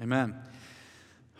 [0.00, 0.32] Amen.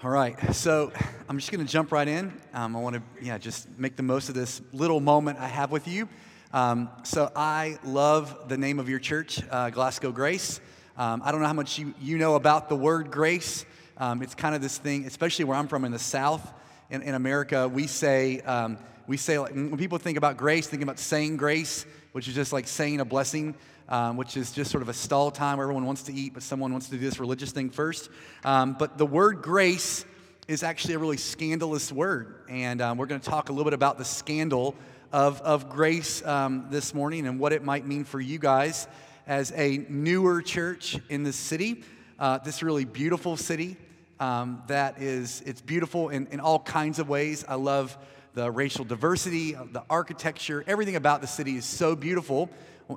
[0.02, 0.90] All right, so
[1.28, 2.32] I'm just going to jump right in.
[2.52, 5.70] Um, I want to, yeah, just make the most of this little moment I have
[5.70, 6.08] with you.
[6.52, 10.60] Um, so I love the name of your church, uh, Glasgow Grace.
[10.96, 13.64] Um, I don't know how much you, you know about the word grace.
[13.96, 16.52] Um, it's kind of this thing, especially where I'm from in the South,
[16.90, 17.68] in, in America.
[17.68, 21.86] We say, um, we say like, when people think about grace, thinking about saying grace,
[22.18, 23.54] which is just like saying a blessing
[23.88, 26.42] um, which is just sort of a stall time where everyone wants to eat, but
[26.42, 28.10] someone wants to do this religious thing first.
[28.44, 30.04] Um, but the word grace
[30.48, 32.42] is actually a really scandalous word.
[32.48, 34.74] And um, we're going to talk a little bit about the scandal
[35.12, 38.88] of, of grace um, this morning and what it might mean for you guys
[39.28, 41.84] as a newer church in the city,
[42.18, 43.76] uh, this really beautiful city.
[44.18, 47.44] Um, that is, it's beautiful in, in all kinds of ways.
[47.46, 47.96] I love
[48.38, 52.48] the racial diversity, the architecture, everything about the city is so beautiful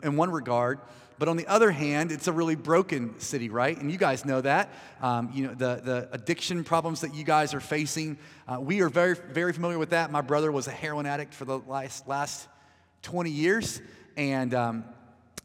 [0.03, 0.77] in one regard.
[1.17, 3.75] But on the other hand, it's a really broken city, right?
[3.75, 4.69] And you guys know that.
[5.01, 8.19] Um, you know, the, the addiction problems that you guys are facing.
[8.47, 10.11] Uh, we are very, very familiar with that.
[10.11, 12.47] My brother was a heroin addict for the last, last
[13.01, 13.81] 20 years.
[14.15, 14.85] And um,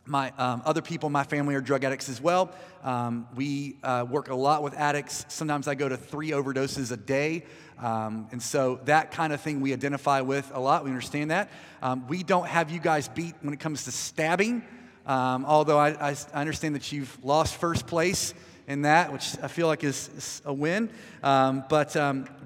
[0.06, 2.50] my um, other people my family are drug addicts as well.
[2.82, 5.24] Um, we uh, work a lot with addicts.
[5.28, 7.44] Sometimes I go to three overdoses a day.
[7.78, 10.84] Um, and so that kind of thing we identify with a lot.
[10.84, 11.50] We understand that.
[11.82, 14.62] Um, we don't have you guys beat when it comes to stabbing,
[15.04, 18.32] um, although I, I, I, understand that you've lost first place
[18.66, 20.90] in that, which I feel like is, is a win.
[21.22, 21.94] Um, but,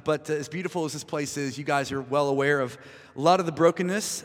[0.05, 2.77] but as beautiful as this place is, you guys are well aware of
[3.17, 4.25] a lot of the brokenness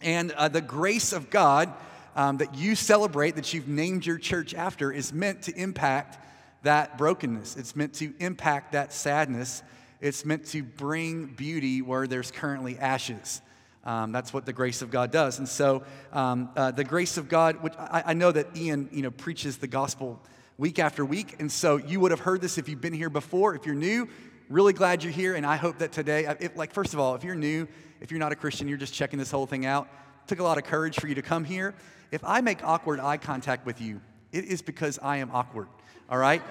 [0.00, 1.72] and uh, the grace of God.
[2.16, 6.18] That you celebrate, that you've named your church after, is meant to impact
[6.62, 7.56] that brokenness.
[7.56, 9.62] It's meant to impact that sadness.
[10.00, 13.40] It's meant to bring beauty where there's currently ashes.
[13.84, 15.38] Um, that's what the grace of God does.
[15.38, 19.02] And so, um, uh, the grace of God, which I, I, know that Ian, you
[19.02, 20.20] know, preaches the gospel
[20.58, 21.36] week after week.
[21.38, 23.54] And so, you would have heard this if you've been here before.
[23.54, 24.08] If you're new,
[24.48, 25.36] really glad you're here.
[25.36, 27.68] And I hope that today, if, like, first of all, if you're new,
[28.00, 29.88] if you're not a Christian, you're just checking this whole thing out.
[30.26, 31.74] Took a lot of courage for you to come here.
[32.10, 34.00] If I make awkward eye contact with you,
[34.32, 35.68] it is because I am awkward
[36.08, 36.42] all right?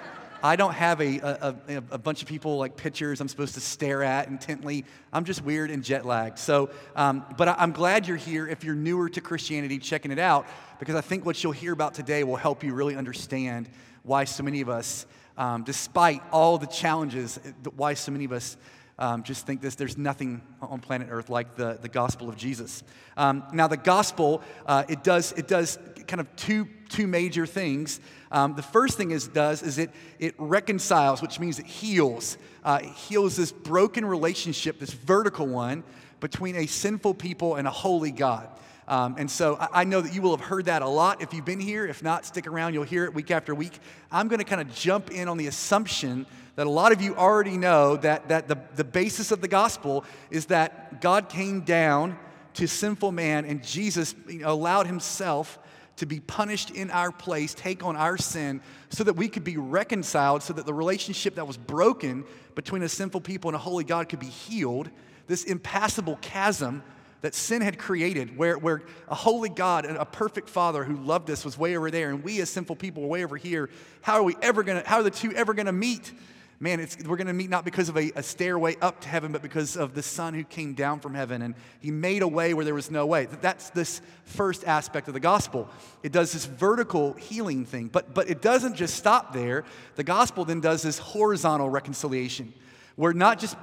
[0.42, 4.02] I don't have a, a, a, bunch of people like pictures I'm supposed to stare
[4.02, 4.84] at intently.
[5.12, 6.38] I'm just weird and jet lagged.
[6.38, 8.46] So, um, but I, am glad you're here.
[8.46, 10.46] If you're newer to Christianity, checking it out,
[10.78, 13.68] because I think what you'll hear about today will help you really understand
[14.02, 15.06] why so many of us,
[15.38, 17.40] um, despite all the challenges,
[17.74, 18.58] why so many of us
[18.98, 22.82] um, just think this there's nothing on planet earth like the, the gospel of jesus
[23.16, 28.00] um, now the gospel uh, it does it does kind of two two major things
[28.30, 32.38] um, the first thing it does is it, it reconciles, which means it heals.
[32.64, 35.84] Uh, it heals this broken relationship, this vertical one,
[36.20, 38.48] between a sinful people and a holy God.
[38.88, 41.34] Um, and so I, I, know that you will have heard that a lot if
[41.34, 41.86] you've been here.
[41.86, 43.80] If not, stick around, you'll hear it week after week.
[44.12, 46.24] I'm going to kind of jump in on the assumption
[46.56, 50.04] that a lot of you already know that, that the, the basis of the gospel
[50.30, 52.18] is that God came down
[52.54, 55.58] to sinful man and Jesus you know, allowed himself
[55.96, 59.56] to be punished in our place, take on our sin, so that we could be
[59.56, 62.24] reconciled, so that the relationship that was broken
[62.54, 64.90] between a sinful people and a holy God could be healed.
[65.26, 66.82] This impassable chasm
[67.22, 71.30] that sin had created, where, where a holy God and a perfect Father who loved
[71.30, 73.70] us was way over there, and we as sinful people were way over here.
[74.02, 76.12] How are we ever gonna, how are the two ever gonna meet?
[76.58, 79.42] Man, we're going to meet not because of a, a, stairway up to heaven, but
[79.42, 82.64] because of the Son who came down from heaven and he made a way where
[82.64, 83.26] there was no way.
[83.40, 85.68] That's this first aspect of the gospel.
[86.02, 89.64] It does this vertical healing thing, but, but it doesn't just stop there.
[89.96, 92.54] The gospel then does this horizontal reconciliation.
[92.96, 93.56] Where not just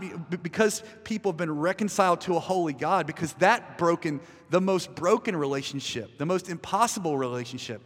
[0.44, 4.20] because people have been reconciled to a holy God, because that broken,
[4.52, 7.82] the most broken relationship, the most impossible relationship,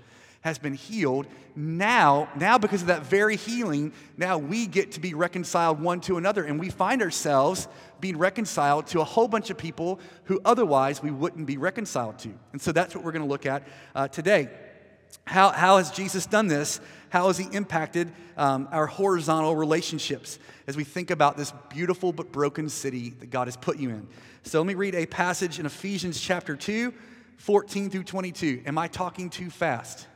[0.48, 1.28] has been healed.
[1.58, 6.18] Now, now because of that very healing, now we get to be reconciled one to
[6.18, 7.68] another and we find ourselves
[8.00, 12.30] being reconciled to a whole bunch of people who otherwise we wouldn't be reconciled to.
[12.54, 14.50] And so that's what we're going to look at uh, today.
[15.26, 16.80] How, how has Jesus done this?
[17.10, 22.32] How has he impacted um, our horizontal relationships as we think about this beautiful but
[22.32, 24.08] broken city that God has put you in?
[24.44, 26.94] So let me read a passage in Ephesians chapter 2,
[27.38, 28.64] 14 through 22.
[28.66, 30.08] Am I talking too fast?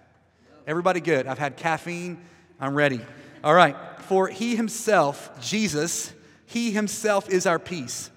[0.68, 1.28] Everybody good?
[1.28, 2.22] I've had caffeine.
[2.60, 3.02] I'm ready.
[3.44, 3.76] All right.
[4.02, 6.14] For he himself, Jesus,
[6.46, 8.12] he himself is our peace,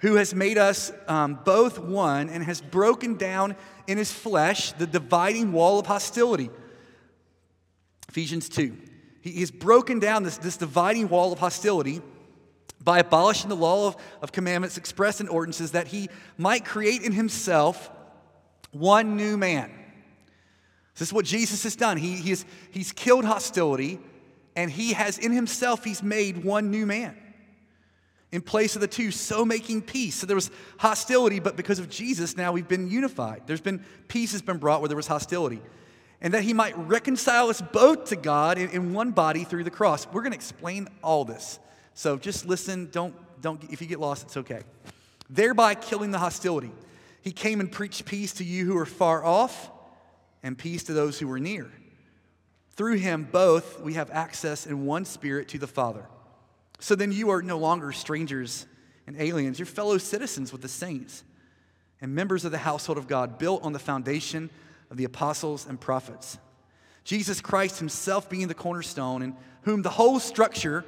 [0.00, 3.56] who has made us um, both one and has broken down
[3.86, 6.50] in his flesh the dividing wall of hostility.
[8.08, 8.76] Ephesians 2.
[9.22, 12.00] He has broken down this, this dividing wall of hostility
[12.82, 17.12] by abolishing the law of, of commandments expressed in ordinances that he might create in
[17.12, 17.90] himself
[18.72, 19.70] one new man
[20.94, 21.96] this is what Jesus has done.
[21.96, 23.98] He, he's, he's killed hostility
[24.56, 27.16] And he has in himself, he's made one new man
[28.32, 30.16] in place of the two, so making peace.
[30.16, 33.42] So there was hostility, but because of Jesus, now we've been unified.
[33.46, 35.60] There's been peace has been brought where there was hostility.
[36.20, 39.70] And that he might reconcile us both to God in, in one body through the
[39.70, 40.06] cross.
[40.06, 41.58] We're going to explain all this.
[41.94, 44.62] So just listen, don't, don't, if you get lost, it's okay.
[45.28, 46.72] Thereby killing the hostility.
[47.22, 49.70] He came and preached peace to you who are far off
[50.42, 51.70] and peace to those who are near.
[52.70, 56.06] Through him, both, we have access in one spirit to the Father.
[56.78, 58.66] So then you are no longer strangers
[59.06, 59.58] and aliens.
[59.58, 61.24] You're fellow citizens with the saints
[62.00, 64.48] and members of the household of God, built on the foundation
[64.90, 66.38] of the apostles and prophets.
[67.04, 70.84] Jesus Christ himself being the cornerstone, in whom the whole structure,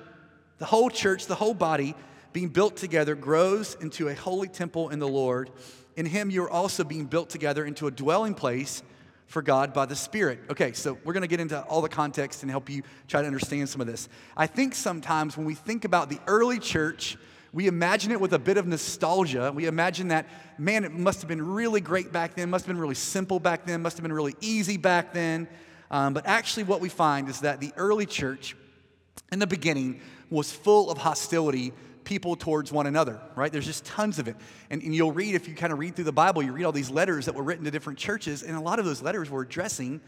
[0.58, 1.94] the whole church, the whole body,
[2.32, 5.50] being built together, grows into a holy temple in the Lord.
[5.96, 8.82] In him you are also being built together into a dwelling place
[9.26, 10.40] for God by the Spirit.
[10.50, 13.26] Okay, so we're going to get into all the context and help you try to
[13.26, 14.08] understand some of this.
[14.36, 17.16] I think sometimes when we think about the early church,
[17.52, 19.52] we imagine it with a bit of nostalgia.
[19.54, 20.26] We imagine that,
[20.58, 23.66] man, it must have been really great back then, must have been really simple back
[23.66, 25.48] then, must have been really easy back then.
[25.90, 28.56] Um, but actually, what we find is that the early church
[29.30, 31.72] in the beginning was full of hostility
[32.04, 33.52] people towards one another, right?
[33.52, 34.36] There's just tons of it.
[34.70, 36.72] And, and you'll read, if you kind of read through the Bible, you read all
[36.72, 39.42] these letters that were written to different churches, and a lot of those letters were
[39.42, 40.00] addressing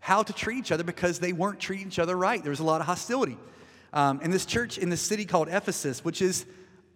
[0.00, 2.42] how to treat each other because they weren't treating each other right.
[2.42, 3.38] There was a lot of hostility.
[3.92, 6.44] Um, and this church in this city called Ephesus, which is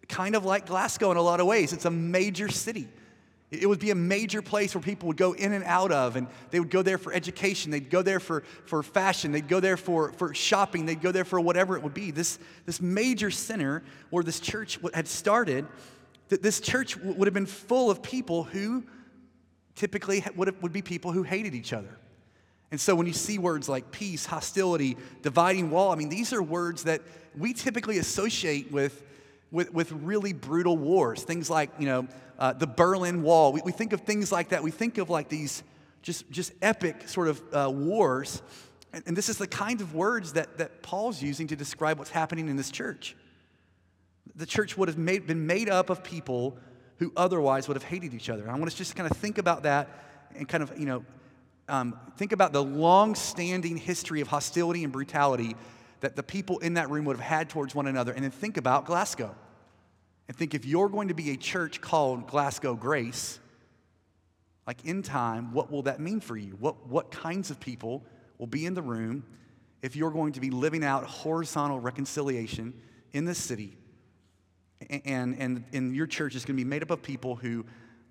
[0.08, 2.88] kind of like Glasgow in a lot of ways, it's a major city.
[3.50, 6.26] It would be a major place where people would go in and out of, and
[6.50, 9.78] they would go there for education, they'd go there for, for fashion, they'd go there
[9.78, 12.10] for, for shopping, they'd go there for whatever it would be.
[12.10, 15.66] This, this major center where this church had started,
[16.28, 18.84] that this church would have been full of people who
[19.74, 21.96] typically would, have, would be people who hated each other.
[22.70, 26.42] And so when you see words like peace, hostility, dividing wall, I mean, these are
[26.42, 27.00] words that
[27.34, 29.02] we typically associate with,
[29.50, 31.22] with, with really brutal wars.
[31.22, 32.06] Things like, you know,
[32.38, 33.52] uh, the Berlin Wall.
[33.52, 34.62] We, we, think of things like that.
[34.62, 35.62] We think of like these
[36.02, 38.42] just, just epic sort of uh, wars.
[38.92, 42.10] And, and this is the kind of words that, that Paul's using to describe what's
[42.10, 43.16] happening in this church.
[44.36, 46.58] The church would have made, been made up of people
[46.98, 48.42] who otherwise would have hated each other.
[48.42, 49.88] And I want us just kind of think about that
[50.36, 51.04] and kind of, you know,
[51.68, 55.54] um, think about the long standing history of hostility and brutality
[56.00, 58.12] that the people in that room would have had towards one another.
[58.12, 59.34] And then think about Glasgow
[60.28, 63.40] and think if you're going to be a church called Glasgow Grace,
[64.66, 66.56] like in time, what will that mean for you?
[66.60, 68.04] What, what kinds of people
[68.36, 69.24] will be in the room
[69.80, 72.74] if you're going to be living out horizontal reconciliation
[73.12, 73.78] in this city?
[74.90, 77.64] And, and, and your church is going to be made up of people who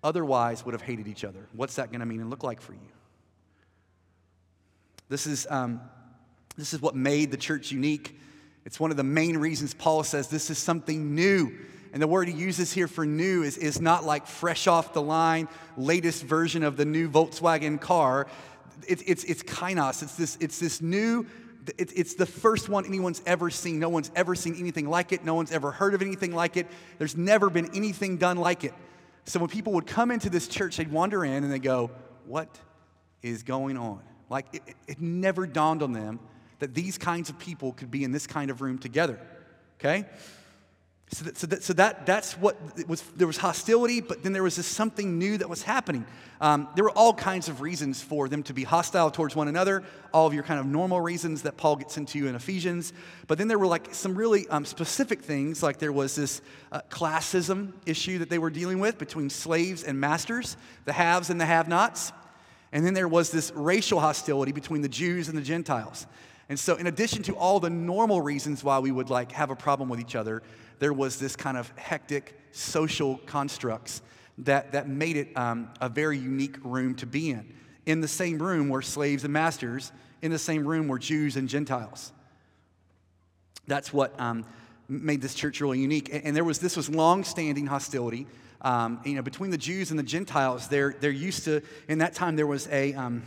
[0.04, 1.48] otherwise would have hated each other.
[1.54, 2.80] What's that going to mean and look like for you?
[5.10, 5.80] This is, um,
[6.58, 8.20] this is what made the church unique.
[8.66, 11.54] It's one of the main reasons Paul says this is something new.
[11.94, 15.01] And the word he uses here for new is, is not like fresh off the
[15.01, 15.48] line,
[15.78, 18.28] latest version of the new Volkswagen car.
[18.88, 20.04] It, it's, it's kainos.
[20.04, 21.25] It's this, it's this new,
[21.78, 23.80] it, it's the first one anyone's ever seen.
[23.80, 25.25] No one's ever seen anything like it.
[25.25, 26.68] No one's ever heard of anything like it.
[26.98, 28.74] There's never been anything done like it.
[29.25, 31.92] So when people would come into this church, they'd wander in and they go,
[32.25, 32.57] What
[33.22, 34.01] is going on?
[34.30, 36.19] Like it, it never dawned on them
[36.60, 39.19] that these kinds of people could be in this kind of room together.
[39.80, 40.06] Okay?
[41.10, 44.44] So, that, so, that, so that, that's what was, there was hostility, but then there
[44.44, 46.06] was this something new that was happening.
[46.42, 49.84] Um, there were all kinds of reasons for them to be hostile towards one another,
[50.14, 52.92] all of your kind of normal reasons that Paul gets into in Ephesians.
[53.28, 56.42] But then there were like some really um, specific things, like there was this
[56.74, 61.40] uh, classism issue that they were dealing with between slaves and masters, the haves and
[61.40, 62.12] the have nots.
[62.74, 66.06] And then there was this racial hostility between the Jews and the Gentiles.
[66.50, 69.56] And so, in addition to all the normal reasons why we would like have a
[69.56, 70.42] problem with each other,
[70.80, 74.01] there was this kind of hectic social constructs
[74.39, 77.54] that, that made it um, a very unique room to be in.
[77.86, 81.50] In the same room were slaves and masters, in the same room were Jews and
[81.50, 82.12] Gentiles.
[83.68, 84.46] That's what um,
[84.88, 86.10] made this church really unique.
[86.13, 88.27] And, and, there was this was long-standing hostility.
[88.62, 92.13] Um, you know, between the Jews and the Gentiles, they're, they're used to, in that
[92.13, 93.24] time, there was a, um,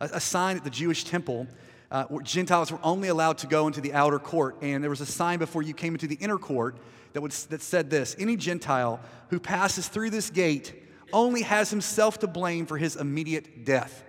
[0.00, 1.46] a, a sign at the Jewish temple
[1.92, 5.06] uh, Gentiles were only allowed to go into the outer court, and there was a
[5.06, 6.76] sign before you came into the inner court
[7.12, 10.74] that, would, that said this Any Gentile who passes through this gate
[11.12, 14.02] only has himself to blame for his immediate death.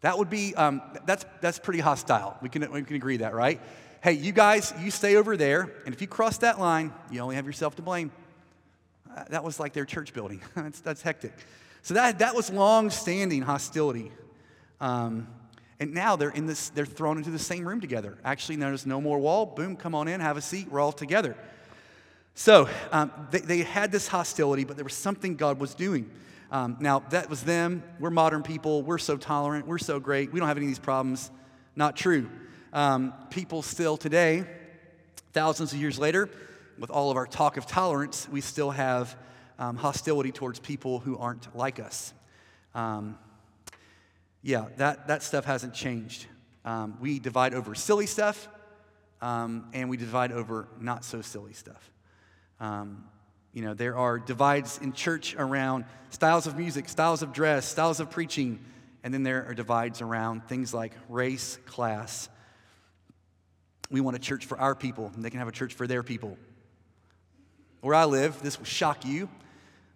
[0.00, 2.38] That would be, um, that's, that's pretty hostile.
[2.40, 3.60] We can, we can agree that, right?
[4.02, 7.36] Hey, you guys, you stay over there, and if you cross that line, you only
[7.36, 8.10] have yourself to blame.
[9.14, 10.40] Uh, that was like their church building.
[10.56, 11.34] that's, that's hectic.
[11.82, 14.10] So that, that was long standing hostility.
[14.80, 15.28] Um,
[15.80, 18.18] And now they're in this, they're thrown into the same room together.
[18.22, 19.46] Actually, there's no more wall.
[19.46, 20.70] Boom, come on in, have a seat.
[20.70, 21.34] We're all together.
[22.34, 26.10] So um, they, they, had this hostility, but there was something God was doing.
[26.52, 27.82] Um, now, that was them.
[27.98, 28.82] We're modern people.
[28.82, 29.66] We're so tolerant.
[29.66, 30.32] We're so great.
[30.32, 31.30] We don't have any of these problems.
[31.74, 32.28] Not true.
[32.72, 34.44] Um, people still today,
[35.32, 36.28] thousands of years later,
[36.78, 39.16] with all of our talk of tolerance, we still have
[39.58, 42.12] um, hostility towards people who aren't like us.
[44.42, 46.26] Yeah, that, that stuff hasn't changed.
[46.64, 48.48] Um, we divide over silly stuff,
[49.20, 51.90] um, and we divide over not so silly stuff.
[52.58, 53.04] Um,
[53.52, 58.00] you know, there are divides in church around styles of music, styles of dress, styles
[58.00, 58.60] of preaching,
[59.02, 62.28] and then there are divides around things like race, class.
[63.90, 66.02] We want a church for our people, and they can have a church for their
[66.02, 66.38] people.
[67.80, 69.28] Where I live, this will shock you.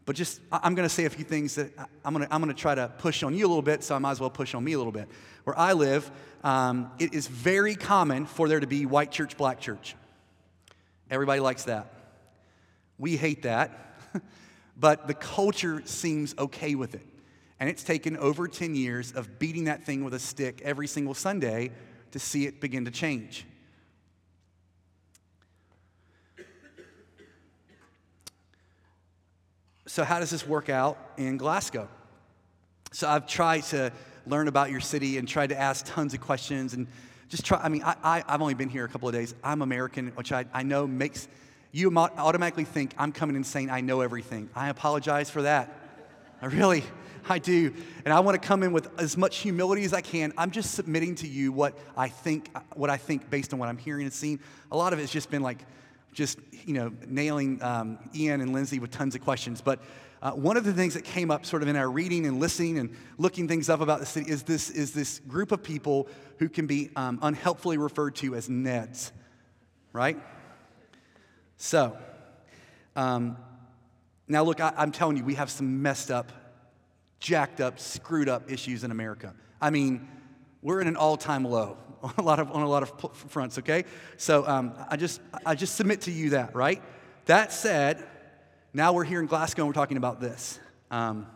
[0.06, 1.72] But just, I'm going to say a few things that
[2.04, 3.94] I'm going to, I'm going to try to push on you a little bit, so
[3.94, 5.08] I might as well push on me a little bit.
[5.44, 6.10] Where I live,
[6.42, 9.96] um, it is very common for there to be white church, black church.
[11.10, 11.92] Everybody likes that.
[12.98, 13.96] We hate that,
[14.76, 17.06] but the culture seems okay with it.
[17.58, 21.14] And it's taken over 10 years of beating that thing with a stick every single
[21.14, 21.70] Sunday
[22.10, 23.46] to see it begin to change.
[29.94, 31.88] So, how does this work out in Glasgow?
[32.90, 33.92] So, I've tried to
[34.26, 36.88] learn about your city and tried to ask tons of questions and
[37.28, 37.60] just try.
[37.62, 39.36] I mean, I, I, have only been here a couple of days.
[39.44, 41.28] I'm American, which I, I know makes
[41.70, 44.50] you automatically think I'm coming in saying I know everything.
[44.56, 45.72] I apologize for that.
[46.42, 46.82] I really,
[47.28, 47.72] I do.
[48.04, 50.32] And I want to come in with as much humility as I can.
[50.36, 53.78] I'm just submitting to you what I think, what I think based on what I'm
[53.78, 54.40] hearing and seeing.
[54.72, 55.64] A lot of it's just been like,
[56.14, 59.60] just you know nailing um, Ian and Lindsay with tons of questions.
[59.60, 59.80] But
[60.22, 62.78] uh, one of the things that came up sort of in our reading and listening
[62.78, 66.48] and looking things up about the city is this is this group of people who
[66.48, 69.10] can be um, unhelpfully referred to as Neds,
[69.92, 70.16] right?
[71.56, 71.96] So.
[72.96, 73.36] Um,
[74.26, 76.32] now, look, I, I'm telling you, we have some messed up,
[77.20, 79.34] jacked up, screwed up issues in America.
[79.60, 80.08] I mean,
[80.62, 83.58] we're in an all time low on a lot of, on a lot of fronts,
[83.58, 83.84] okay?
[84.18, 86.82] So um, I, just, I just submit to you that, right?
[87.24, 88.04] That said,
[88.74, 90.60] now we're here in Glasgow and we're talking about this.
[90.90, 91.26] Um,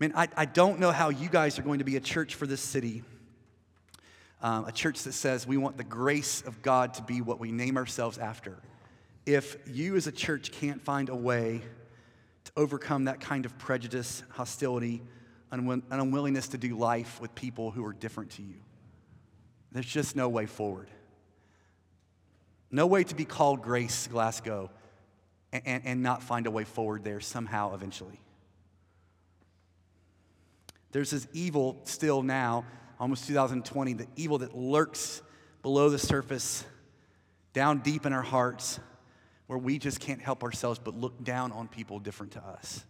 [0.00, 2.48] man, I, I don't know how you guys are going to be a church for
[2.48, 3.04] this city,
[4.42, 7.52] um, a church that says we want the grace of God to be what we
[7.52, 8.58] name ourselves after.
[9.24, 11.62] If you as a church can't find a way
[12.44, 15.02] to overcome that kind of prejudice, hostility,
[15.52, 18.54] an unwillingness to do life with people who are different to you.
[19.72, 20.90] There's just no way forward.
[22.70, 24.70] No way to be called Grace Glasgow
[25.52, 28.20] and, and, and not find a way forward there somehow eventually.
[30.92, 32.64] There's this evil still now,
[32.98, 35.20] almost 2020, the evil that lurks
[35.62, 36.64] below the surface,
[37.52, 38.80] down deep in our hearts,
[39.46, 42.84] where we just can't help ourselves but look down on people different to us.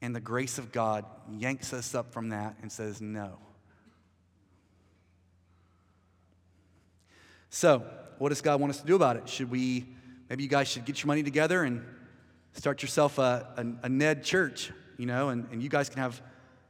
[0.00, 3.38] And the grace of God yanks us up from that and says, No.
[7.54, 7.84] So,
[8.18, 9.28] what does God want us to do about it?
[9.28, 9.86] Should we,
[10.28, 11.84] maybe you guys should get your money together and
[12.52, 16.20] start yourself a, a, a Ned church, you know, and, and you guys can have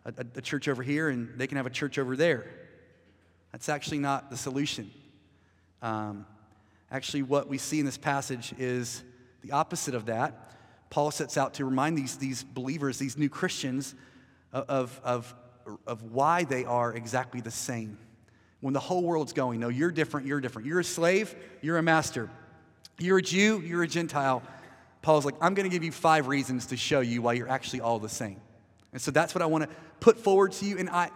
[0.05, 2.45] a, a church over here and they can have a church over there.
[3.51, 4.91] That's actually not the solution.
[5.81, 6.27] Um,
[6.91, 9.03] actually, what we see in this passage is
[9.41, 10.53] the opposite of that.
[10.91, 13.95] Paul sets out to remind these, these believers, these new Christians,
[14.53, 15.35] of, of,
[15.87, 17.97] of why they are exactly the same
[18.65, 20.67] when the whole world's going, no, you're different, you're different.
[20.67, 22.31] You're a slave, you're a master.
[22.99, 24.43] You're a Jew, you're a Gentile.
[25.03, 27.83] Paul's like, I'm going to give you five reasons to show you why you're actually
[27.83, 28.41] all the same.
[28.95, 30.79] And so that's what I want to put forward to you.
[30.79, 31.11] And I,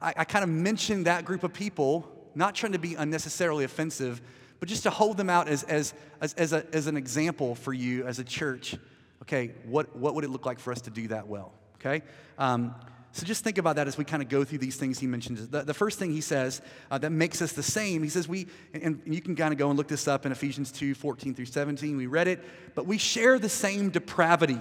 [0.00, 4.22] I, I kind of mentioned that group of people, not trying to be unnecessarily offensive,
[4.60, 7.72] but just to hold them out as, as, as, as, a, as an example for
[7.72, 8.76] you as a church.
[9.22, 11.52] Okay, what, what would it look like for us to do that well?
[11.80, 12.02] Okay?
[12.38, 12.76] Um,
[13.12, 15.46] so just think about that as we kind of go through these things he mentions.
[15.48, 18.46] The, the first thing he says uh, that makes us the same, he says we,
[18.72, 21.34] and, and you can kind of go and look this up in Ephesians 2 14
[21.34, 21.96] through 17.
[21.96, 22.42] We read it,
[22.74, 24.58] but we share the same depravity.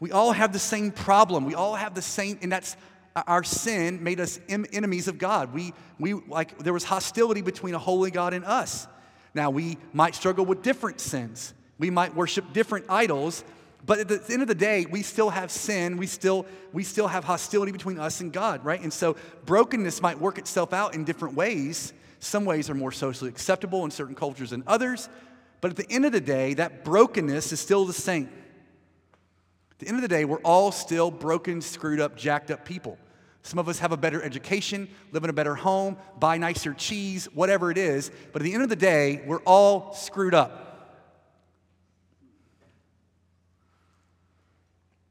[0.00, 1.44] We all have the same problem.
[1.44, 2.76] We all have the same, and that's
[3.26, 5.52] our sin made us enemies of God.
[5.52, 8.86] We, we like there was hostility between a holy God and us.
[9.34, 11.52] Now we might struggle with different sins.
[11.78, 13.44] We might worship different idols,
[13.86, 15.96] but at the end of the day, we still have sin.
[15.96, 18.80] We still, we still have hostility between us and God, right?
[18.80, 19.16] And so
[19.46, 21.92] brokenness might work itself out in different ways.
[22.20, 25.08] Some ways are more socially acceptable in certain cultures than others.
[25.60, 28.28] But at the end of the day, that brokenness is still the same.
[29.72, 32.98] At the end of the day, we're all still broken, screwed up, jacked up people.
[33.42, 37.26] Some of us have a better education, live in a better home, buy nicer cheese,
[37.32, 38.10] whatever it is.
[38.32, 40.67] But at the end of the day, we're all screwed up.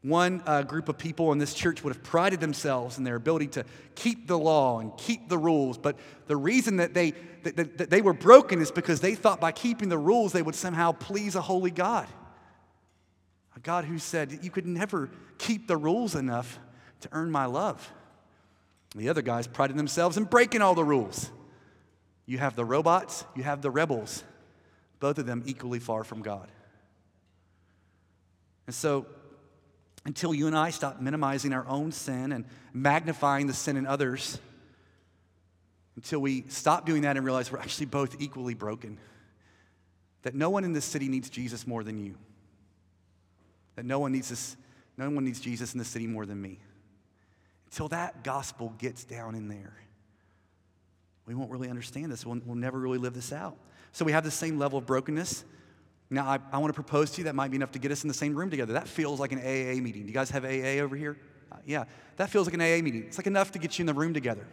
[0.08, 3.48] One uh, group of people in this church would have prided themselves in their ability
[3.48, 5.98] to keep the law and keep the rules, but
[6.28, 7.12] the reason that they,
[7.44, 10.56] that, that they were broken is because they thought by keeping the rules they would
[10.56, 12.08] somehow please a holy God.
[13.58, 15.10] A God who said, You could never
[15.40, 16.58] keep the rules enough
[17.02, 17.92] to earn my love.
[18.96, 21.30] The other guys prided themselves in breaking all the rules.
[22.26, 24.24] You have the robots, you have the rebels,
[25.02, 26.48] both of them equally far from God.
[28.68, 29.06] And so
[30.08, 34.40] until you and I stop minimizing our own sin and magnifying the sin in others,
[35.98, 38.98] until we stop doing that and realize we're actually both equally broken.
[40.22, 42.16] That no one in this city needs Jesus more than you.
[43.76, 44.56] That no one needs this,
[44.96, 46.60] no one needs Jesus in this city more than me.
[47.70, 49.74] Until that gospel gets down in there,
[51.26, 52.26] we won't really understand this.
[52.26, 53.58] We'll, we'll never really live this out.
[53.92, 55.44] So we have the same level of brokenness.
[56.10, 58.04] Now, I, I want to propose to you that might be enough to get us
[58.04, 58.74] in the same room together.
[58.74, 60.04] That feels like an AA meeting.
[60.04, 61.18] Do you guys have AA over here?
[61.52, 61.84] Uh, yeah,
[62.16, 63.04] that feels like an AA meeting.
[63.04, 64.48] It's like enough to get you in the room together.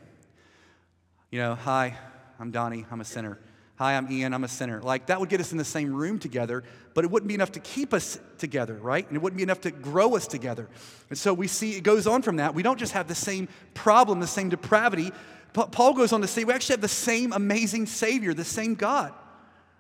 [1.31, 1.97] You know, hi,
[2.39, 3.39] I'm Donnie, I'm a sinner.
[3.77, 4.81] Hi, I'm Ian, I'm a sinner.
[4.81, 6.63] Like, that would get us in the same room together,
[6.95, 9.05] but it wouldn't be enough to keep us together, right?
[9.07, 10.69] And it wouldn't be enough to grow us together.
[11.09, 12.55] And so we see it goes on from that.
[12.55, 15.13] We don't just have the same problem, the same depravity.
[15.53, 19.13] Paul goes on to say we actually have the same amazing Savior, the same God.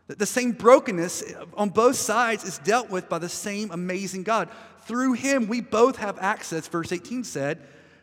[0.06, 1.24] The same brokenness
[1.56, 4.50] on both sides is dealt with by the same amazing God.
[4.82, 7.60] Through him, we both have access, verse 18 said,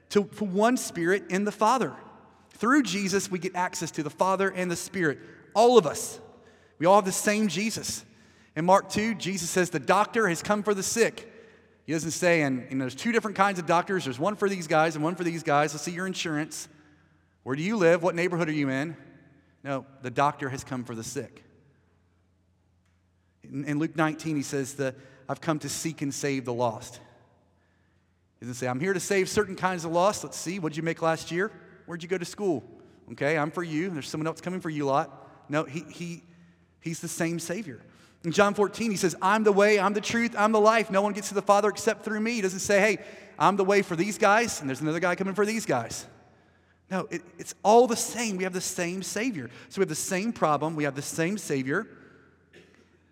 [0.10, 1.94] to one Spirit in the Father.
[2.52, 5.20] Through Jesus, we get access to the Father and the Spirit.
[5.54, 6.20] All of us.
[6.80, 8.04] We all have the same Jesus.
[8.56, 11.32] In Mark 2, Jesus says, The doctor has come for the sick.
[11.86, 14.06] He doesn't say, and, and there's two different kinds of doctors.
[14.06, 15.74] There's one for these guys and one for these guys.
[15.74, 16.68] Let's see your insurance.
[17.44, 18.04] Where do you live?
[18.04, 18.98] What neighborhood are you in?
[19.64, 21.44] No, the doctor has come for the sick.
[23.44, 24.96] In, in Luke 19, he says that
[25.28, 27.00] I've come to seek and save the lost.
[28.40, 30.24] He doesn't say, I'm here to save certain kinds of lost.
[30.24, 31.52] Let's see, what'd you make last year?
[31.86, 32.64] Where'd you go to school?
[33.12, 33.90] Okay, I'm for you.
[33.90, 35.30] There's someone else coming for you lot.
[35.50, 36.24] No, he, he,
[36.80, 37.82] he's the same Savior.
[38.24, 40.92] In John 14, he says, I'm the way, I'm the truth, I'm the life.
[40.92, 42.34] No one gets to the Father except through me.
[42.34, 42.98] He doesn't say, hey,
[43.38, 46.06] I'm the way for these guys, and there's another guy coming for these guys.
[46.90, 48.38] No, it, it's all the same.
[48.38, 49.50] We have the same Savior.
[49.70, 51.88] So we have the same problem, we have the same Savior.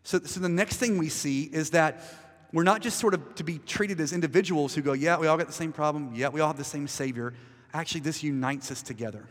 [0.04, 2.04] So, so the next thing we see is that
[2.52, 5.38] we're not just sort of to be treated as individuals who go, yeah, we all
[5.38, 7.34] got the same problem, yeah, we all have the same Savior.
[7.74, 9.28] Actually, this unites us together.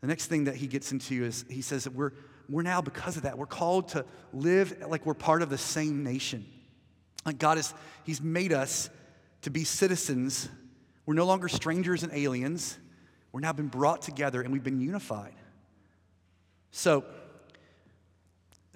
[0.00, 2.12] The next thing that he gets into is he says that we're,
[2.48, 6.02] we're now, because of that, we're called to live like we're part of the same
[6.02, 6.44] nation.
[7.24, 8.88] Like God is, He's made us
[9.42, 10.48] to be citizens.
[11.06, 12.78] We're no longer strangers and aliens.
[13.32, 15.34] We're now been brought together and we've been unified.
[16.70, 17.04] So,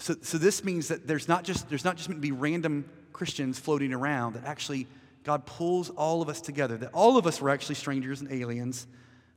[0.00, 2.86] so, so this means that there's not just there's not just going to be random
[3.12, 4.86] Christians floating around, that actually
[5.24, 8.86] God pulls all of us together, that all of us were actually strangers and aliens,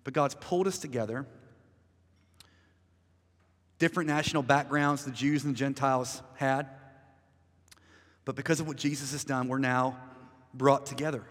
[0.06, 1.26] but God's pulled us together.
[3.78, 6.68] Different national backgrounds the Jews and the Gentiles had.
[8.24, 9.98] But because of what Jesus has done, we're now
[10.54, 11.24] brought together.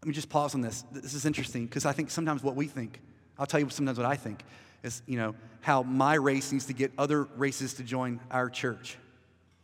[0.00, 0.84] Let me just pause on this.
[0.90, 3.02] This is interesting because I think sometimes what we think,
[3.38, 4.42] I'll tell you sometimes what I think
[4.82, 8.96] is, you know, how my race needs to get other races to join our church.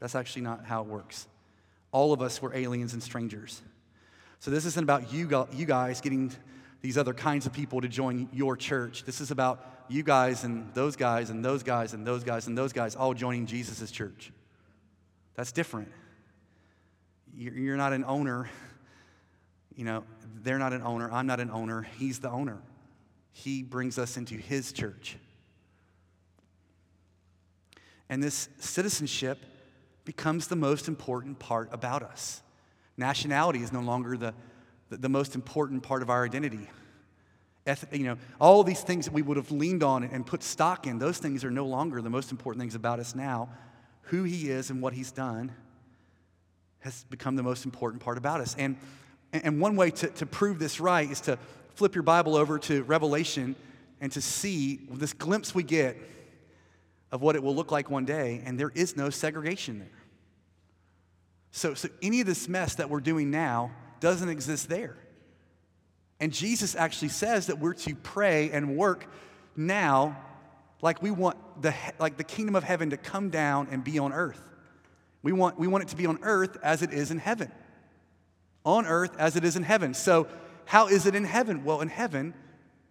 [0.01, 1.27] That's actually not how it works.
[1.93, 3.63] All of us were aliens and strangers.
[4.41, 6.33] So this isn't about you, you guys getting
[6.81, 9.05] these other kinds of people to join your church.
[9.05, 12.59] This is about you guys and those guys and those guys and those guys and
[12.59, 14.33] those guys all joining Jesus' church.
[15.37, 15.89] That's different.
[17.35, 18.51] You're not an owner.
[19.77, 20.05] You know,
[20.43, 21.11] they're not an owner.
[21.11, 21.87] I'm not an owner.
[21.99, 22.59] He's the owner.
[23.33, 25.17] He brings us into his church.
[28.09, 29.39] And this citizenship
[30.05, 32.43] becomes the most important part about us.
[32.97, 34.35] Nationality is no longer the,
[34.91, 36.69] the, the most important part of our identity.
[37.67, 40.87] Eth, you know, all these things that we would have leaned on and put stock
[40.87, 43.49] in, those things are no longer the most important things about us now.
[44.07, 45.53] Who he is and what he's done
[46.81, 48.57] has become the most important part about us.
[48.59, 48.77] And,
[49.33, 51.39] and one way to, to prove this right is to
[51.75, 53.57] flip your Bible over to Revelation
[54.01, 55.97] and to see this glimpse we get
[57.11, 60.03] of what it will look like one day, and there is no segregation there.
[61.51, 64.97] So, so any of this mess that we're doing now doesn't exist there.
[66.19, 69.07] And Jesus actually says that we're to pray and work
[69.55, 70.17] now
[70.81, 74.13] like we want the, like the kingdom of heaven to come down and be on
[74.13, 74.41] earth.
[75.23, 77.53] We want, we want it to be on earth as it is in heaven.
[78.65, 79.95] On earth as it is in heaven.
[79.95, 80.27] So
[80.65, 81.65] how is it in heaven?
[81.65, 82.35] Well, in heaven,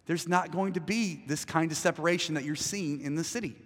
[0.06, 3.56] there's not going to be this kind of separation that you're seeing in the city.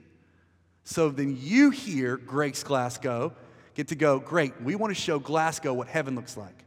[0.84, 3.32] So then you here, Grace Glasgow,
[3.74, 6.64] get to go, great, we want to show Glasgow what heaven looks like.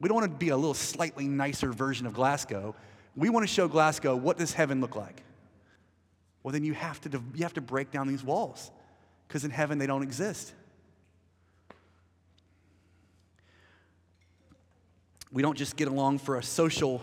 [0.00, 2.74] We don't want to be a little slightly nicer version of Glasgow.
[3.16, 5.22] We want to show Glasgow what does heaven look like.
[6.42, 8.70] Well, then you have to, you have to break down these walls
[9.26, 10.52] because in heaven they don't exist.
[15.30, 17.02] We don't just get along for a social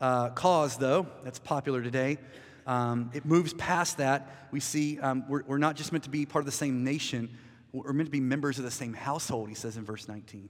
[0.00, 2.18] uh, cause, though, that's popular today.
[2.66, 4.48] Um, it moves past that.
[4.52, 7.36] We see um, we're, we're not just meant to be part of the same nation,
[7.72, 10.48] we're meant to be members of the same household, he says in verse 19.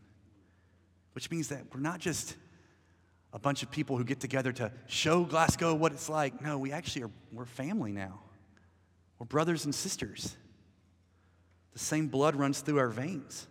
[1.14, 2.36] Which means that we're not just
[3.32, 6.40] a bunch of people who get together to show Glasgow what it's like.
[6.42, 8.20] No, we actually are we're family now.
[9.18, 10.36] We're brothers and sisters.
[11.72, 13.46] The same blood runs through our veins.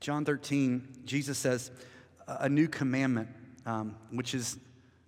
[0.00, 1.70] John 13, Jesus says,
[2.26, 3.28] a new commandment,
[3.66, 4.56] um, which is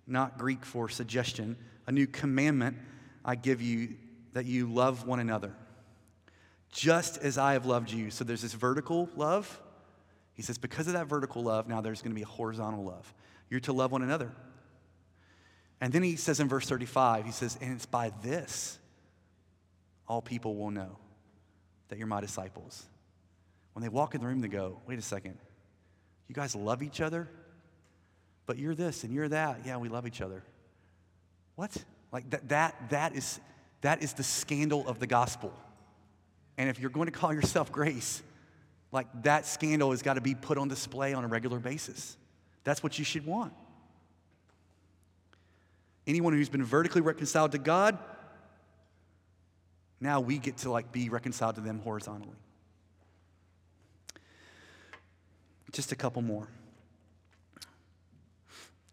[0.05, 2.77] not Greek for suggestion, a new commandment
[3.25, 3.95] I give you
[4.33, 5.53] that you love one another,
[6.71, 8.11] just as I have loved you.
[8.11, 9.59] So there's this vertical love.
[10.33, 13.11] He says, because of that vertical love, now there's going to be a horizontal love.
[13.49, 14.31] You're to love one another.
[15.79, 18.77] And then he says in verse 35, he says, and it's by this
[20.07, 20.97] all people will know
[21.87, 22.85] that you're my disciples
[23.73, 25.37] when they walk in the room, they go, wait a second,
[26.27, 27.27] you guys love each other?
[28.45, 29.61] But you're this and you're that.
[29.65, 30.43] Yeah, we love each other.
[31.55, 31.75] What?
[32.11, 33.39] Like that, that, that, is,
[33.81, 35.53] that is the scandal of the gospel.
[36.57, 38.21] And if you're going to call yourself grace,
[38.91, 42.17] like that scandal has got to be put on display on a regular basis.
[42.63, 43.53] That's what you should want.
[46.05, 47.97] Anyone who's been vertically reconciled to God,
[49.99, 52.35] now we get to like be reconciled to them horizontally.
[55.73, 56.47] Just a couple more.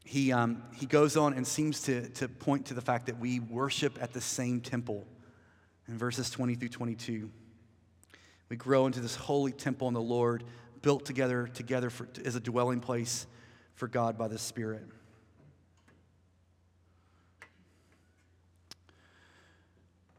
[0.04, 3.38] He, um, he goes on and seems to, to point to the fact that we
[3.38, 5.06] worship at the same temple
[5.86, 7.30] in verses 20 through 22.
[8.48, 10.42] We grow into this holy temple in the Lord,
[10.82, 13.26] built together, together for, as a dwelling place
[13.76, 14.82] for God by the Spirit.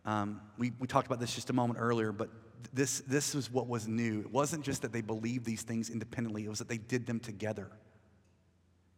[0.05, 2.29] Um, we, we talked about this just a moment earlier, but
[2.73, 4.19] this, this was what was new.
[4.21, 7.19] It wasn't just that they believed these things independently, it was that they did them
[7.19, 7.69] together.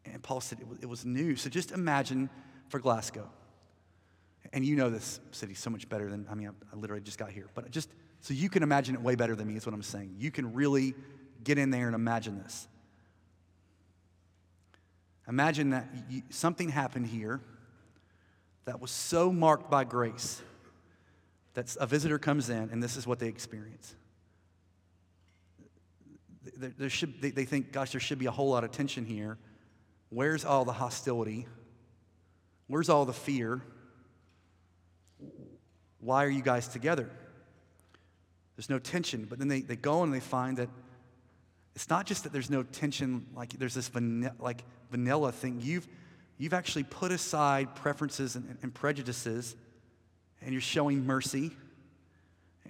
[0.06, 1.36] And Paul said it was, it was new.
[1.36, 2.30] So just imagine
[2.70, 3.30] for Glasgow.
[4.52, 7.18] And you know this city so much better than, I mean, I, I literally just
[7.18, 7.48] got here.
[7.56, 10.16] But just so you can imagine it way better than me, is what I'm saying.
[10.18, 10.94] You can really
[11.44, 12.68] get in there and imagine this.
[15.28, 17.42] Imagine that you, something happened here
[18.66, 20.42] that was so marked by grace
[21.54, 23.96] that a visitor comes in and this is what they experience.
[26.58, 29.06] There, there should, they, they think, gosh, there should be a whole lot of tension
[29.06, 29.38] here.
[30.10, 31.48] Where's all the hostility?
[32.68, 33.62] Where's all the fear?
[36.00, 37.10] Why are you guys together?
[38.56, 39.26] There's no tension.
[39.26, 40.70] But then they, they go and they find that
[41.76, 45.60] it's not just that there's no tension, like there's this vanilla, like vanilla thing.
[45.62, 45.88] You've,
[46.38, 49.56] you've actually put aside preferences and, and prejudices
[50.44, 51.52] and you're showing mercy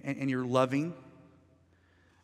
[0.02, 0.94] and, and you're loving.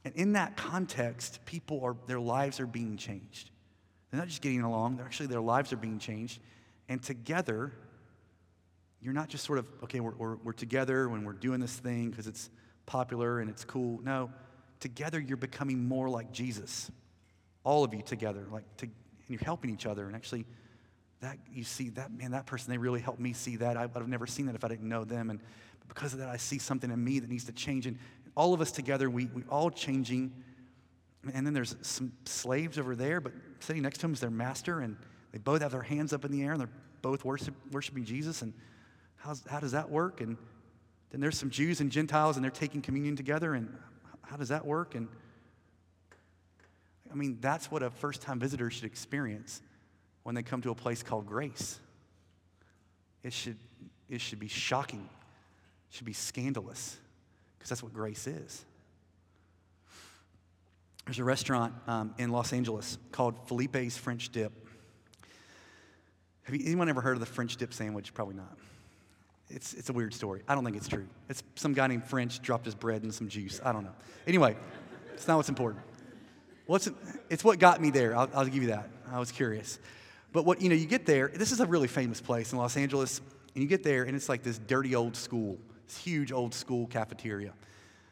[0.04, 3.50] And in that context, people are, their lives are being changed.
[4.10, 6.40] They're not just getting along, they're actually, their lives are being changed.
[6.88, 7.72] And together,
[9.00, 12.10] you're not just sort of, okay, we're, we're, we're together when we're doing this thing
[12.10, 12.50] because it's
[12.86, 14.00] popular and it's cool.
[14.02, 14.30] No,
[14.80, 16.90] together you're becoming more like Jesus.
[17.62, 18.92] All of you together, like, to, and
[19.28, 20.06] you're helping each other.
[20.06, 20.44] And actually,
[21.20, 23.76] that you see that man that person they really helped me see that.
[23.76, 25.30] I would have never seen that if i didn't know them.
[25.30, 25.40] And
[25.88, 27.86] because of that i see something in me that needs to change.
[27.86, 27.98] And
[28.34, 30.32] all of us together we, we all changing.
[31.34, 34.80] And then there's some slaves over there but sitting next to them is their master.
[34.80, 34.96] And
[35.32, 36.70] they both have their hands up in the air and they're
[37.02, 38.42] both worship, worshiping jesus.
[38.42, 38.54] And
[39.16, 40.20] how's, how does that work?
[40.20, 40.36] And
[41.10, 43.54] then there's some jews and gentiles and they're taking communion together.
[43.54, 43.76] And
[44.22, 44.94] how does that work?
[44.94, 45.08] And
[47.12, 49.60] i mean that's what a first time visitor should experience
[50.22, 51.78] when they come to a place called grace.
[53.22, 53.56] It should,
[54.08, 55.08] it should be shocking,
[55.90, 56.96] it should be scandalous,
[57.58, 58.64] because that's what grace is.
[61.06, 64.52] There's a restaurant um, in Los Angeles called Philippe's French Dip.
[66.44, 68.12] Have you, anyone ever heard of the French dip sandwich?
[68.12, 68.56] Probably not.
[69.48, 70.42] It's, it's a weird story.
[70.48, 71.06] I don't think it's true.
[71.28, 73.60] It's some guy named French dropped his bread and some juice.
[73.64, 73.94] I don't know.
[74.26, 74.56] Anyway,
[75.14, 75.84] it's not what's important.
[76.66, 76.88] What's,
[77.28, 78.16] it's what got me there.
[78.16, 78.88] I'll, I'll give you that.
[79.10, 79.78] I was curious.
[80.32, 82.76] But what, you know, you get there, this is a really famous place in Los
[82.76, 83.20] Angeles,
[83.54, 86.86] and you get there, and it's like this dirty old school, this huge old school
[86.86, 87.52] cafeteria.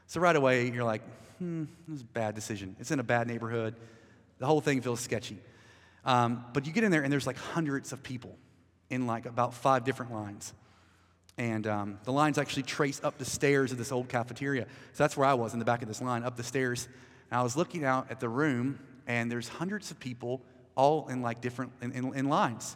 [0.07, 1.03] So right away, you're like,
[1.39, 2.75] hmm, this is a bad decision.
[2.81, 3.77] It's in a bad neighborhood.
[4.39, 5.39] The whole thing feels sketchy.
[6.05, 8.37] Um, but you get in there, and there's like hundreds of people
[8.91, 10.55] in like about five different lines.
[11.37, 14.67] And um, the lines actually trace up the stairs of this old cafeteria.
[14.93, 16.89] So that's where I was in the back of this line, up the stairs.
[17.31, 20.43] And I was looking out at the room, and there's hundreds of people
[20.79, 22.75] all in like different in, in, in lines.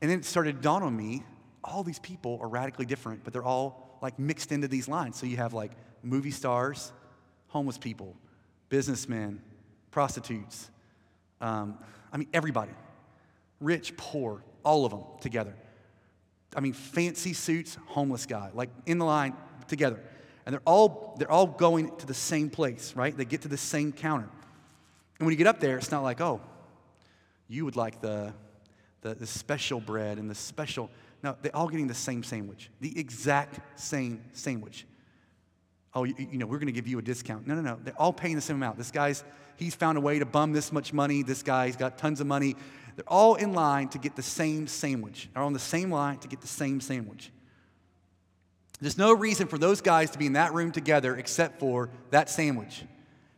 [0.00, 1.22] And then it started to dawn on me
[1.62, 5.16] all these people are radically different, but they're all like mixed into these lines.
[5.16, 6.92] So you have like movie stars,
[7.48, 8.16] homeless people,
[8.68, 9.42] businessmen,
[9.90, 10.70] prostitutes.
[11.40, 11.78] Um,
[12.12, 12.72] I mean, everybody.
[13.60, 15.54] Rich, poor, all of them together.
[16.56, 19.34] I mean, fancy suits, homeless guy, like in the line
[19.66, 20.00] together.
[20.46, 23.14] And they're all, they're all going to the same place, right?
[23.14, 24.28] They get to the same counter.
[25.18, 26.40] And when you get up there, it's not like, oh,
[27.48, 28.32] you would like the,
[29.00, 30.90] the, the special bread and the special.
[31.22, 34.86] No, they're all getting the same sandwich, the exact same sandwich.
[35.94, 37.46] Oh, you, you know, we're going to give you a discount.
[37.46, 37.78] No, no, no.
[37.82, 38.76] They're all paying the same amount.
[38.76, 39.24] This guy's,
[39.56, 41.22] he's found a way to bum this much money.
[41.22, 42.54] This guy's got tons of money.
[42.94, 46.28] They're all in line to get the same sandwich, They're on the same line to
[46.28, 47.30] get the same sandwich.
[48.80, 52.30] There's no reason for those guys to be in that room together except for that
[52.30, 52.84] sandwich.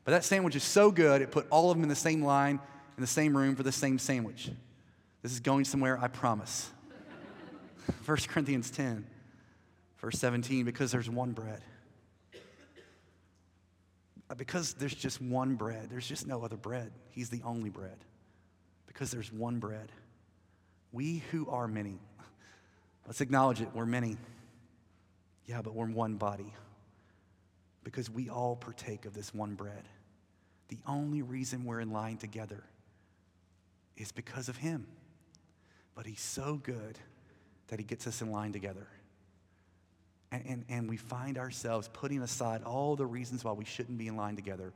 [0.05, 2.61] But that sandwich is so good, it put all of them in the same line,
[3.00, 4.50] in the same room for the same sandwich.
[5.22, 6.70] This is going somewhere, I promise.
[8.04, 9.06] 1 Corinthians 10,
[9.96, 11.62] verse 17, because there's one bread.
[14.28, 16.92] Uh, because there's just one bread, there's just no other bread.
[17.08, 17.96] He's the only bread.
[18.86, 19.90] Because there's one bread.
[20.92, 22.00] We who are many,
[23.06, 24.18] let's acknowledge it, we're many.
[25.46, 26.52] Yeah, but we're one body.
[27.82, 29.88] Because we all partake of this one bread.
[30.68, 32.62] The only reason we're in line together
[33.96, 34.87] is because of Him.
[35.94, 36.98] But He's so good
[37.68, 38.87] that He gets us in line together.
[40.33, 44.07] And, and, and we find ourselves putting aside all the reasons why we shouldn't be
[44.07, 44.72] in line together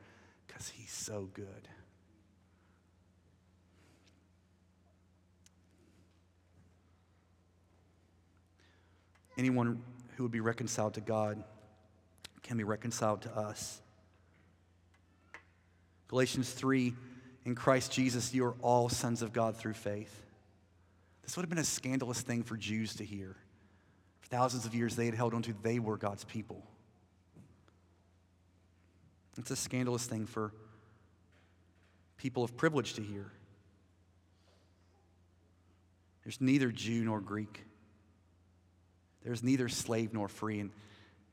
[0.46, 1.68] because He's so good.
[9.36, 9.82] Anyone
[10.16, 11.42] who would be reconciled to God
[12.42, 13.80] can be reconciled to us.
[16.08, 16.94] Galatians 3
[17.44, 20.22] In Christ Jesus, you are all sons of God through faith.
[21.22, 23.36] This would have been a scandalous thing for Jews to hear.
[24.20, 26.62] For thousands of years, they had held on to they were God's people.
[29.38, 30.52] It's a scandalous thing for
[32.16, 33.32] people of privilege to hear.
[36.22, 37.64] There's neither Jew nor Greek.
[39.22, 40.60] There's neither slave nor free.
[40.60, 40.70] And,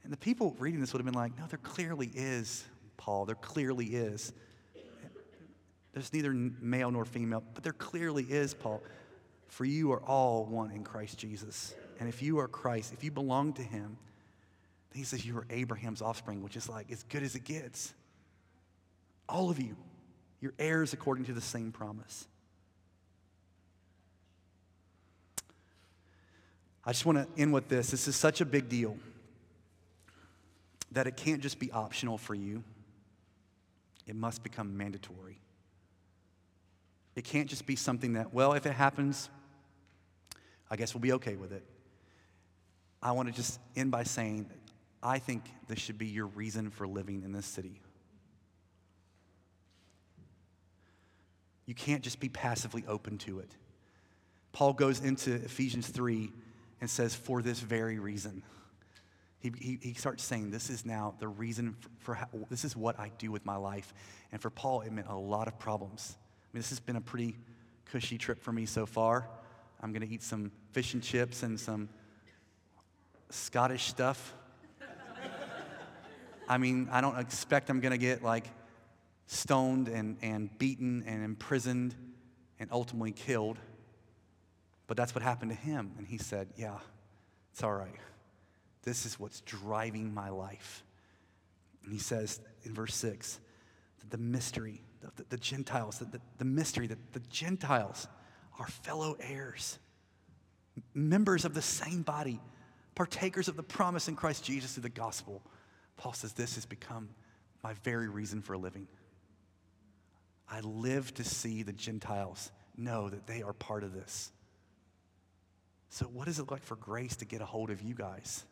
[0.03, 2.65] and the people reading this would have been like, no, there clearly is,
[2.97, 3.25] Paul.
[3.25, 4.33] There clearly is.
[5.93, 8.81] There's neither male nor female, but there clearly is, Paul.
[9.47, 11.75] For you are all one in Christ Jesus.
[11.99, 13.97] And if you are Christ, if you belong to Him,
[14.91, 17.93] then He says you are Abraham's offspring, which is like as good as it gets.
[19.27, 19.75] All of you,
[20.39, 22.27] you're heirs according to the same promise.
[26.85, 27.91] I just want to end with this.
[27.91, 28.97] This is such a big deal
[30.93, 32.63] that it can't just be optional for you,
[34.07, 35.39] it must become mandatory.
[37.15, 39.29] It can't just be something that, well, if it happens,
[40.69, 41.65] I guess we'll be okay with it.
[43.01, 44.49] I want to just end by saying
[45.03, 47.81] I think this should be your reason for living in this city.
[51.65, 53.49] You can't just be passively open to it.
[54.51, 56.31] Paul goes into Ephesians 3
[56.81, 58.43] and says, For this very reason.
[59.39, 62.75] He, he, he starts saying, This is now the reason for, for how, this is
[62.75, 63.93] what I do with my life.
[64.31, 66.15] And for Paul, it meant a lot of problems.
[66.51, 67.37] I mean, this has been a pretty
[67.85, 69.25] cushy trip for me so far.
[69.81, 71.87] I'm going to eat some fish and chips and some
[73.29, 74.33] Scottish stuff.
[76.49, 78.49] I mean, I don't expect I'm going to get like
[79.27, 81.95] stoned and, and beaten and imprisoned
[82.59, 83.57] and ultimately killed.
[84.87, 85.93] But that's what happened to him.
[85.97, 86.79] And he said, Yeah,
[87.53, 87.95] it's all right.
[88.83, 90.83] This is what's driving my life.
[91.85, 93.39] And he says in verse 6
[93.99, 98.07] that the mystery, the, the, Gentiles, the, the, the mystery that the Gentiles
[98.59, 99.79] are fellow heirs,
[100.93, 102.39] members of the same body,
[102.95, 105.41] partakers of the promise in Christ Jesus through the gospel.
[105.97, 107.09] Paul says, This has become
[107.63, 108.87] my very reason for living.
[110.49, 114.31] I live to see the Gentiles know that they are part of this.
[115.89, 118.45] So, what does it look like for grace to get a hold of you guys?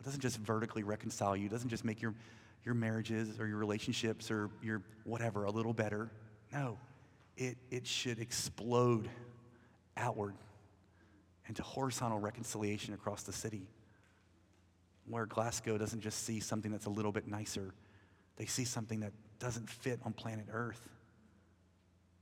[0.00, 2.14] It doesn't just vertically reconcile you, it doesn't just make your,
[2.64, 6.10] your marriages or your relationships or your whatever a little better.
[6.52, 6.78] No,
[7.36, 9.08] it, it should explode
[9.96, 10.34] outward
[11.48, 13.66] into horizontal reconciliation across the city,
[15.06, 17.74] where Glasgow doesn't just see something that's a little bit nicer,
[18.36, 20.88] They see something that doesn't fit on planet Earth,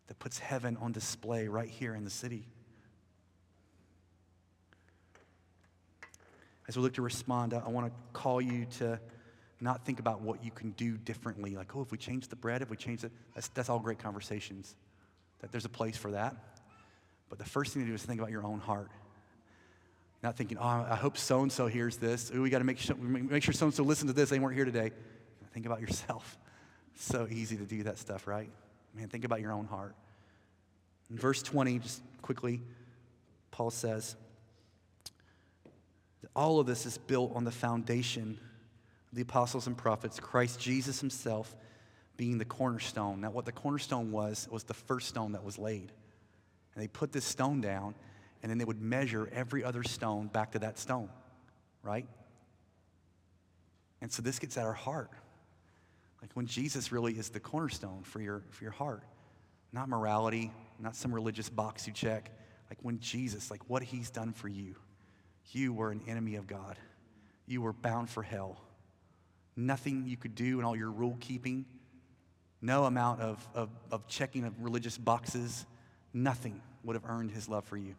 [0.09, 2.49] that puts heaven on display right here in the city.
[6.69, 9.01] As we look to respond, I want to call you to
[9.61, 11.55] not think about what you can do differently.
[11.55, 13.99] Like, oh, if we change the bread, if we change it, that's, that's all great
[13.99, 14.75] conversations.
[15.41, 16.35] That there's a place for that.
[17.29, 18.91] But the first thing to do is think about your own heart.
[20.23, 22.31] Not thinking, oh, I hope so and so hears this.
[22.35, 24.29] Ooh, we got to make sure, make sure so and so listen to this.
[24.29, 24.91] They weren't here today.
[25.53, 26.39] Think about yourself.
[26.97, 28.51] So easy to do that stuff, right?
[28.95, 29.95] Man, think about your own heart.
[31.11, 32.61] In verse 20, just quickly,
[33.51, 34.17] Paul says,
[36.37, 38.39] all of this is built on the foundation
[39.13, 41.55] the apostles and prophets, Christ Jesus himself
[42.17, 43.21] being the cornerstone.
[43.21, 45.93] Now, what the cornerstone was, was the first stone that was laid.
[46.75, 47.95] And they put this stone down,
[48.43, 51.09] and then they would measure every other stone back to that stone,
[51.83, 52.07] right?
[54.01, 55.11] And so this gets at our heart.
[56.23, 59.03] Like when Jesus really is the cornerstone for your, for your heart,
[59.73, 62.31] not morality, not some religious box you check.
[62.69, 64.75] Like when Jesus, like what he's done for you,
[65.53, 66.77] you were an enemy of God.
[67.47, 68.61] You were bound for hell.
[69.61, 71.67] Nothing you could do in all your rule keeping,
[72.63, 75.67] no amount of, of, of checking of religious boxes,
[76.15, 77.95] nothing would have earned his love for you.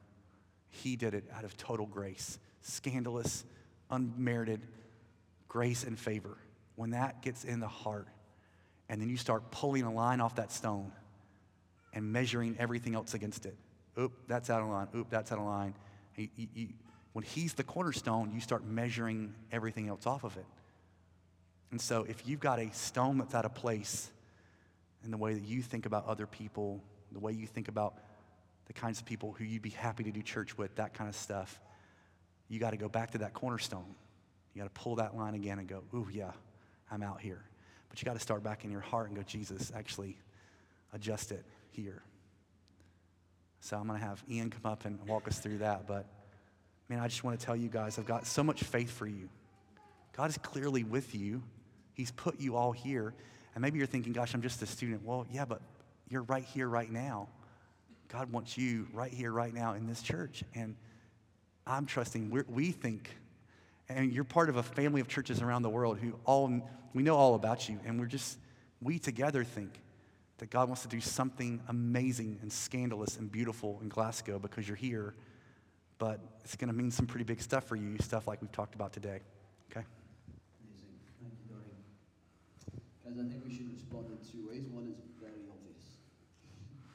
[0.70, 3.46] He did it out of total grace, scandalous,
[3.92, 4.62] unmerited
[5.48, 6.36] grace and favor.
[6.78, 8.08] When that gets in the heart,
[8.90, 10.92] and then you start pulling a line off that stone
[11.94, 13.56] and measuring everything else against it.
[14.00, 14.88] Oop, that's out of line.
[14.96, 15.76] Oop, that's out of line.
[16.16, 16.68] You, you, you,
[17.14, 20.46] when He's the cornerstone, you start measuring everything else off of it.
[21.72, 24.12] And so if you've got a stone that's out of place
[25.04, 27.96] in the way that you think about other people, the way you think about
[28.66, 31.16] the kinds of people who you'd be happy to do church with, that kind of
[31.16, 31.60] stuff,
[32.50, 33.96] you got to go back to that cornerstone.
[34.54, 36.32] You got to pull that line again and go, ooh, yeah,
[36.92, 37.42] I'm out here.
[37.90, 40.18] But you got to start back in your heart and go, Jesus, actually
[40.94, 42.04] adjust it here.
[43.62, 45.88] So I'm going to have Ian come up and walk us through that.
[45.88, 46.08] But
[46.90, 49.30] man, I just want to tell you guys, I've got so much faith for you.
[50.16, 51.44] God is clearly with you.
[51.94, 53.14] He's put you all here.
[53.54, 55.04] And maybe you're thinking, gosh, I'm just a student.
[55.04, 55.62] Well, yeah, but
[56.10, 57.28] you're right here, right now.
[58.08, 60.44] God wants you right here, right now in this church.
[60.56, 60.76] And
[61.66, 63.10] I'm trusting, we we think,
[63.90, 66.52] and you're part of a family of churches around the world who all,
[66.94, 67.80] we know all about you.
[67.86, 68.38] And we're just,
[68.82, 69.80] we together think
[70.40, 74.76] that God wants to do something amazing and scandalous and beautiful in Glasgow because you're
[74.76, 75.14] here
[76.02, 78.74] but it's going to mean some pretty big stuff for you, stuff like we've talked
[78.74, 79.20] about today.
[79.72, 79.86] Okay?
[83.12, 84.64] Guys, I think we should respond in two ways.
[84.72, 84.96] One is